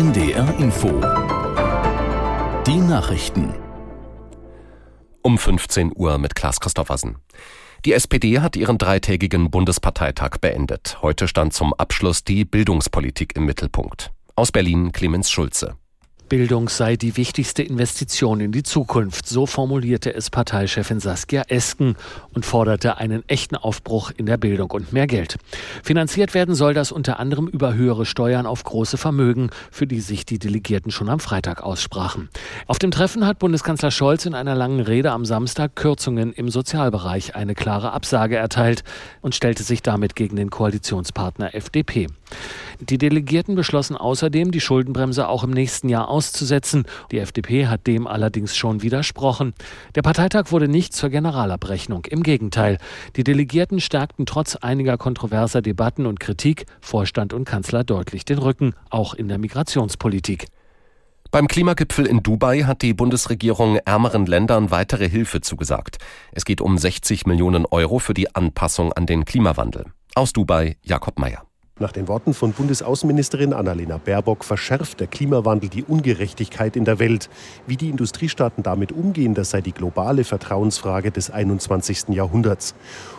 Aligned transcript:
NDR 0.00 0.58
Info. 0.58 0.88
Die 2.66 2.78
Nachrichten. 2.78 3.52
Um 5.20 5.36
15 5.36 5.92
Uhr 5.94 6.16
mit 6.16 6.34
Klaas 6.34 6.58
Christoffersen. 6.58 7.18
Die 7.84 7.92
SPD 7.92 8.40
hat 8.40 8.56
ihren 8.56 8.78
dreitägigen 8.78 9.50
Bundesparteitag 9.50 10.38
beendet. 10.40 10.96
Heute 11.02 11.28
stand 11.28 11.52
zum 11.52 11.74
Abschluss 11.74 12.24
die 12.24 12.46
Bildungspolitik 12.46 13.36
im 13.36 13.44
Mittelpunkt. 13.44 14.10
Aus 14.36 14.50
Berlin 14.52 14.92
Clemens 14.92 15.30
Schulze. 15.30 15.76
Bildung 16.30 16.68
sei 16.68 16.94
die 16.94 17.16
wichtigste 17.16 17.64
Investition 17.64 18.38
in 18.38 18.52
die 18.52 18.62
Zukunft. 18.62 19.26
So 19.26 19.46
formulierte 19.46 20.14
es 20.14 20.30
Parteichefin 20.30 21.00
Saskia 21.00 21.42
Esken 21.48 21.96
und 22.32 22.46
forderte 22.46 22.98
einen 22.98 23.28
echten 23.28 23.56
Aufbruch 23.56 24.12
in 24.16 24.26
der 24.26 24.36
Bildung 24.36 24.70
und 24.70 24.92
mehr 24.92 25.08
Geld. 25.08 25.38
Finanziert 25.82 26.32
werden 26.32 26.54
soll 26.54 26.72
das 26.72 26.92
unter 26.92 27.18
anderem 27.18 27.48
über 27.48 27.74
höhere 27.74 28.06
Steuern 28.06 28.46
auf 28.46 28.62
große 28.62 28.96
Vermögen, 28.96 29.50
für 29.72 29.88
die 29.88 30.00
sich 30.00 30.24
die 30.24 30.38
Delegierten 30.38 30.92
schon 30.92 31.08
am 31.08 31.18
Freitag 31.18 31.64
aussprachen. 31.64 32.28
Auf 32.68 32.78
dem 32.78 32.92
Treffen 32.92 33.26
hat 33.26 33.40
Bundeskanzler 33.40 33.90
Scholz 33.90 34.24
in 34.24 34.34
einer 34.34 34.54
langen 34.54 34.80
Rede 34.80 35.10
am 35.10 35.24
Samstag 35.24 35.74
Kürzungen 35.74 36.32
im 36.32 36.48
Sozialbereich 36.48 37.34
eine 37.34 37.56
klare 37.56 37.90
Absage 37.90 38.36
erteilt 38.36 38.84
und 39.20 39.34
stellte 39.34 39.64
sich 39.64 39.82
damit 39.82 40.14
gegen 40.14 40.36
den 40.36 40.50
Koalitionspartner 40.50 41.56
FDP. 41.56 42.06
Die 42.80 42.96
Delegierten 42.96 43.56
beschlossen 43.56 43.96
außerdem, 43.96 44.52
die 44.52 44.60
Schuldenbremse 44.60 45.28
auch 45.28 45.44
im 45.44 45.50
nächsten 45.50 45.88
Jahr 45.90 46.08
auszusetzen. 46.20 46.84
Die 47.12 47.18
FDP 47.18 47.66
hat 47.66 47.86
dem 47.86 48.06
allerdings 48.06 48.54
schon 48.54 48.82
widersprochen. 48.82 49.54
Der 49.94 50.02
Parteitag 50.02 50.52
wurde 50.52 50.68
nicht 50.68 50.92
zur 50.92 51.08
Generalabrechnung. 51.08 52.04
Im 52.04 52.22
Gegenteil. 52.22 52.76
Die 53.16 53.24
Delegierten 53.24 53.80
stärkten 53.80 54.26
trotz 54.26 54.54
einiger 54.54 54.98
kontroverser 54.98 55.62
Debatten 55.62 56.04
und 56.04 56.20
Kritik 56.20 56.66
Vorstand 56.82 57.32
und 57.32 57.46
Kanzler 57.46 57.84
deutlich 57.84 58.26
den 58.26 58.36
Rücken, 58.36 58.74
auch 58.90 59.14
in 59.14 59.28
der 59.28 59.38
Migrationspolitik. 59.38 60.44
Beim 61.30 61.48
Klimagipfel 61.48 62.04
in 62.04 62.22
Dubai 62.22 62.64
hat 62.64 62.82
die 62.82 62.92
Bundesregierung 62.92 63.76
ärmeren 63.76 64.26
Ländern 64.26 64.70
weitere 64.70 65.08
Hilfe 65.08 65.40
zugesagt. 65.40 65.96
Es 66.32 66.44
geht 66.44 66.60
um 66.60 66.76
60 66.76 67.24
Millionen 67.24 67.64
Euro 67.64 67.98
für 67.98 68.14
die 68.14 68.34
Anpassung 68.34 68.92
an 68.92 69.06
den 69.06 69.24
Klimawandel. 69.24 69.86
Aus 70.14 70.34
Dubai 70.34 70.76
Jakob 70.82 71.18
Mayer. 71.18 71.49
Nach 71.80 71.92
den 71.92 72.08
Worten 72.08 72.34
von 72.34 72.52
Bundesaußenministerin 72.52 73.54
Annalena 73.54 73.96
Baerbock 73.96 74.44
verschärft 74.44 75.00
der 75.00 75.06
Klimawandel 75.06 75.70
die 75.70 75.82
Ungerechtigkeit 75.82 76.76
in 76.76 76.84
der 76.84 76.98
Welt. 76.98 77.30
Wie 77.66 77.78
die 77.78 77.88
Industriestaaten 77.88 78.62
damit 78.62 78.92
umgehen, 78.92 79.32
das 79.32 79.48
sei 79.48 79.62
die 79.62 79.72
globale 79.72 80.24
Vertrauensfrage 80.24 81.10
des 81.10 81.30
21. 81.30 82.10
Jahrhunderts. 82.10 82.74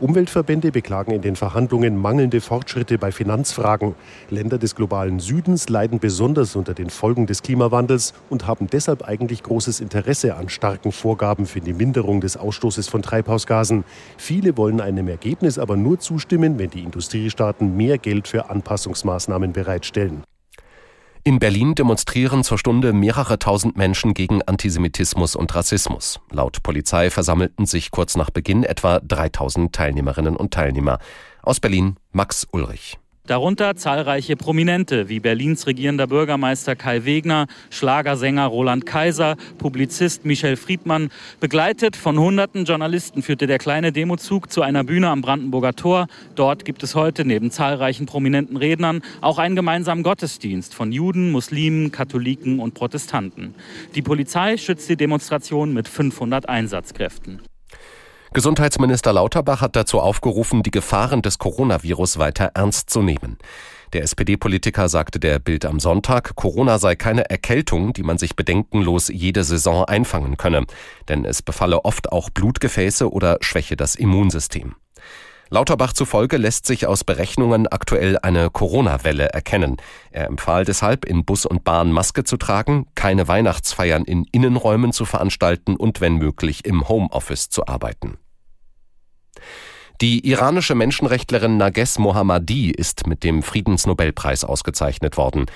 Umweltverbände 0.00 0.72
beklagen 0.72 1.12
in 1.12 1.22
den 1.22 1.36
Verhandlungen 1.36 1.96
mangelnde 1.96 2.40
Fortschritte 2.42 2.98
bei 2.98 3.10
Finanzfragen. 3.12 3.94
Länder 4.28 4.58
des 4.58 4.74
globalen 4.74 5.20
Südens 5.20 5.68
leiden 5.68 5.98
besonders 5.98 6.54
unter 6.54 6.74
den 6.74 6.90
Folgen 6.90 7.26
des 7.26 7.42
Klimawandels 7.42 8.12
und 8.28 8.46
haben 8.46 8.66
deshalb 8.66 9.08
eigentlich 9.08 9.44
großes 9.44 9.80
Interesse 9.80 10.34
an 10.34 10.48
starken 10.48 10.92
Vorgaben 10.92 11.46
für 11.46 11.60
die 11.60 11.72
Minderung 11.72 12.20
des 12.20 12.36
Ausstoßes 12.36 12.88
von 12.88 13.00
Treibhausgasen. 13.00 13.84
Viele 14.18 14.58
wollen 14.58 14.80
einem 14.80 15.08
Ergebnis 15.08 15.58
aber 15.58 15.76
nur 15.76 16.00
zustimmen, 16.00 16.58
wenn 16.58 16.68
die 16.68 16.82
Industriestaaten 16.82 17.76
mehr 17.76 17.96
Geld 17.96 18.26
Anpassungsmaßnahmen 18.50 19.52
bereitstellen. 19.52 20.24
In 21.24 21.38
Berlin 21.38 21.76
demonstrieren 21.76 22.42
zur 22.42 22.58
Stunde 22.58 22.92
mehrere 22.92 23.38
tausend 23.38 23.76
Menschen 23.76 24.12
gegen 24.12 24.42
Antisemitismus 24.42 25.36
und 25.36 25.54
Rassismus. 25.54 26.18
Laut 26.32 26.64
Polizei 26.64 27.10
versammelten 27.10 27.64
sich 27.64 27.92
kurz 27.92 28.16
nach 28.16 28.30
Beginn 28.30 28.64
etwa 28.64 28.98
3000 28.98 29.72
Teilnehmerinnen 29.72 30.36
und 30.36 30.52
Teilnehmer. 30.52 30.98
Aus 31.42 31.60
Berlin 31.60 31.96
Max 32.10 32.48
Ulrich. 32.50 32.98
Darunter 33.28 33.76
zahlreiche 33.76 34.34
Prominente 34.34 35.08
wie 35.08 35.20
Berlins 35.20 35.68
regierender 35.68 36.08
Bürgermeister 36.08 36.74
Kai 36.74 37.04
Wegner, 37.04 37.46
Schlagersänger 37.70 38.46
Roland 38.46 38.84
Kaiser, 38.84 39.36
Publizist 39.58 40.24
Michel 40.24 40.56
Friedmann. 40.56 41.08
Begleitet 41.38 41.94
von 41.94 42.18
hunderten 42.18 42.64
Journalisten 42.64 43.22
führte 43.22 43.46
der 43.46 43.58
kleine 43.58 43.92
Demozug 43.92 44.50
zu 44.50 44.62
einer 44.62 44.82
Bühne 44.82 45.08
am 45.08 45.22
Brandenburger 45.22 45.74
Tor. 45.74 46.08
Dort 46.34 46.64
gibt 46.64 46.82
es 46.82 46.96
heute 46.96 47.24
neben 47.24 47.52
zahlreichen 47.52 48.06
prominenten 48.06 48.56
Rednern 48.56 49.02
auch 49.20 49.38
einen 49.38 49.54
gemeinsamen 49.54 50.02
Gottesdienst 50.02 50.74
von 50.74 50.90
Juden, 50.90 51.30
Muslimen, 51.30 51.92
Katholiken 51.92 52.58
und 52.58 52.74
Protestanten. 52.74 53.54
Die 53.94 54.02
Polizei 54.02 54.56
schützt 54.56 54.88
die 54.88 54.96
Demonstration 54.96 55.72
mit 55.72 55.86
500 55.86 56.48
Einsatzkräften. 56.48 57.40
Gesundheitsminister 58.34 59.12
Lauterbach 59.12 59.60
hat 59.60 59.76
dazu 59.76 60.00
aufgerufen, 60.00 60.62
die 60.62 60.70
Gefahren 60.70 61.20
des 61.20 61.38
Coronavirus 61.38 62.18
weiter 62.18 62.52
ernst 62.54 62.88
zu 62.88 63.02
nehmen. 63.02 63.36
Der 63.92 64.02
SPD-Politiker 64.04 64.88
sagte 64.88 65.20
der 65.20 65.38
Bild 65.38 65.66
am 65.66 65.78
Sonntag, 65.78 66.34
Corona 66.34 66.78
sei 66.78 66.96
keine 66.96 67.28
Erkältung, 67.28 67.92
die 67.92 68.02
man 68.02 68.16
sich 68.16 68.34
bedenkenlos 68.34 69.08
jede 69.08 69.44
Saison 69.44 69.84
einfangen 69.84 70.38
könne, 70.38 70.64
denn 71.08 71.26
es 71.26 71.42
befalle 71.42 71.84
oft 71.84 72.10
auch 72.10 72.30
Blutgefäße 72.30 73.12
oder 73.12 73.36
schwäche 73.42 73.76
das 73.76 73.96
Immunsystem. 73.96 74.76
Lauterbach 75.50 75.92
zufolge 75.92 76.38
lässt 76.38 76.64
sich 76.64 76.86
aus 76.86 77.04
Berechnungen 77.04 77.66
aktuell 77.66 78.16
eine 78.22 78.48
Corona-Welle 78.48 79.28
erkennen. 79.28 79.76
Er 80.10 80.28
empfahl 80.28 80.64
deshalb, 80.64 81.04
in 81.04 81.26
Bus 81.26 81.44
und 81.44 81.64
Bahn 81.64 81.92
Maske 81.92 82.24
zu 82.24 82.38
tragen, 82.38 82.86
keine 82.94 83.28
Weihnachtsfeiern 83.28 84.06
in 84.06 84.24
Innenräumen 84.32 84.94
zu 84.94 85.04
veranstalten 85.04 85.76
und 85.76 86.00
wenn 86.00 86.16
möglich 86.16 86.64
im 86.64 86.88
Homeoffice 86.88 87.50
zu 87.50 87.66
arbeiten. 87.66 88.16
Die 90.02 90.28
iranische 90.28 90.74
Menschenrechtlerin 90.74 91.58
Nages 91.58 91.96
Mohammadi 91.96 92.72
ist 92.72 93.06
mit 93.06 93.22
dem 93.22 93.44
Friedensnobelpreis 93.44 94.42
ausgezeichnet 94.42 95.16
worden. 95.16 95.46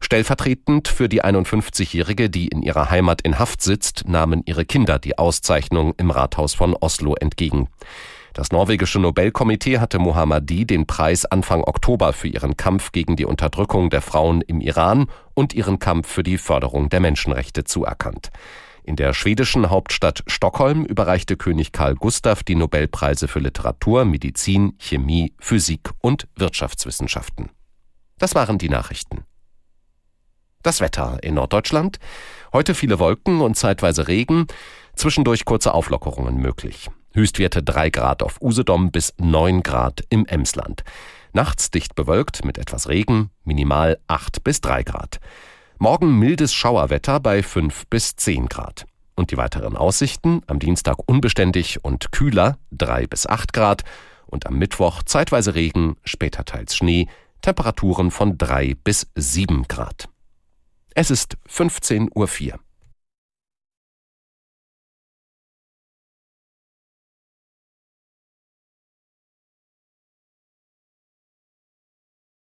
Stellvertretend 0.00 0.88
für 0.88 1.08
die 1.08 1.22
51-Jährige, 1.22 2.28
die 2.28 2.48
in 2.48 2.62
ihrer 2.62 2.90
Heimat 2.90 3.22
in 3.22 3.38
Haft 3.38 3.62
sitzt, 3.62 4.08
nahmen 4.08 4.42
ihre 4.44 4.64
Kinder 4.64 4.98
die 4.98 5.18
Auszeichnung 5.18 5.94
im 5.98 6.10
Rathaus 6.10 6.52
von 6.52 6.74
Oslo 6.74 7.14
entgegen. 7.14 7.68
Das 8.32 8.50
norwegische 8.50 8.98
Nobelkomitee 8.98 9.78
hatte 9.78 10.00
Mohammadi 10.00 10.66
den 10.66 10.88
Preis 10.88 11.24
Anfang 11.24 11.62
Oktober 11.62 12.12
für 12.12 12.26
ihren 12.26 12.56
Kampf 12.56 12.90
gegen 12.90 13.14
die 13.14 13.24
Unterdrückung 13.24 13.88
der 13.88 14.02
Frauen 14.02 14.40
im 14.40 14.60
Iran 14.60 15.06
und 15.34 15.54
ihren 15.54 15.78
Kampf 15.78 16.08
für 16.08 16.24
die 16.24 16.38
Förderung 16.38 16.88
der 16.88 16.98
Menschenrechte 16.98 17.62
zuerkannt. 17.62 18.32
In 18.84 18.96
der 18.96 19.14
schwedischen 19.14 19.70
Hauptstadt 19.70 20.24
Stockholm 20.26 20.84
überreichte 20.84 21.36
König 21.36 21.70
Karl 21.70 21.94
Gustav 21.94 22.42
die 22.42 22.56
Nobelpreise 22.56 23.28
für 23.28 23.38
Literatur, 23.38 24.04
Medizin, 24.04 24.74
Chemie, 24.78 25.32
Physik 25.38 25.90
und 26.00 26.26
Wirtschaftswissenschaften. 26.34 27.50
Das 28.18 28.34
waren 28.34 28.58
die 28.58 28.68
Nachrichten. 28.68 29.24
Das 30.62 30.80
Wetter 30.80 31.18
in 31.22 31.34
Norddeutschland. 31.34 31.98
Heute 32.52 32.74
viele 32.74 32.98
Wolken 32.98 33.40
und 33.40 33.56
zeitweise 33.56 34.08
Regen, 34.08 34.46
zwischendurch 34.94 35.44
kurze 35.44 35.74
Auflockerungen 35.74 36.36
möglich. 36.36 36.90
Höchstwerte 37.14 37.62
3 37.62 37.90
Grad 37.90 38.22
auf 38.22 38.40
Usedom 38.40 38.90
bis 38.90 39.14
9 39.18 39.62
Grad 39.62 40.02
im 40.08 40.26
Emsland. 40.26 40.82
Nachts 41.32 41.70
dicht 41.70 41.94
bewölkt 41.94 42.44
mit 42.44 42.58
etwas 42.58 42.88
Regen, 42.88 43.30
minimal 43.44 43.98
8 44.06 44.44
bis 44.44 44.60
3 44.60 44.82
Grad. 44.82 45.20
Morgen 45.82 46.16
mildes 46.16 46.54
Schauerwetter 46.54 47.18
bei 47.18 47.42
5 47.42 47.88
bis 47.88 48.14
10 48.14 48.46
Grad. 48.46 48.86
Und 49.16 49.32
die 49.32 49.36
weiteren 49.36 49.76
Aussichten 49.76 50.40
am 50.46 50.60
Dienstag 50.60 50.94
unbeständig 51.06 51.84
und 51.84 52.12
kühler 52.12 52.56
3 52.70 53.08
bis 53.08 53.26
8 53.26 53.52
Grad 53.52 53.82
und 54.28 54.46
am 54.46 54.58
Mittwoch 54.58 55.02
zeitweise 55.02 55.56
Regen, 55.56 55.96
später 56.04 56.44
teils 56.44 56.76
Schnee, 56.76 57.08
Temperaturen 57.40 58.12
von 58.12 58.38
3 58.38 58.76
bis 58.84 59.08
7 59.16 59.64
Grad. 59.66 60.08
Es 60.94 61.10
ist 61.10 61.36
15.04 61.50 62.52
Uhr. 62.52 62.60